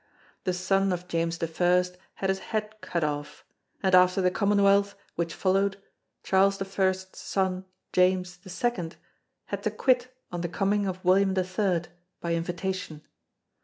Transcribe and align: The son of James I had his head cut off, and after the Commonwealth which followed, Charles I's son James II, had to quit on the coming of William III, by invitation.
The 0.45 0.53
son 0.53 0.91
of 0.91 1.07
James 1.07 1.37
I 1.43 1.83
had 2.15 2.31
his 2.31 2.39
head 2.39 2.81
cut 2.81 3.03
off, 3.03 3.45
and 3.83 3.93
after 3.93 4.19
the 4.19 4.31
Commonwealth 4.31 4.95
which 5.13 5.31
followed, 5.31 5.77
Charles 6.23 6.59
I's 6.59 7.05
son 7.13 7.65
James 7.93 8.39
II, 8.43 8.93
had 9.45 9.61
to 9.61 9.69
quit 9.69 10.11
on 10.31 10.41
the 10.41 10.49
coming 10.49 10.87
of 10.87 11.05
William 11.05 11.37
III, 11.37 11.83
by 12.19 12.33
invitation. 12.33 13.03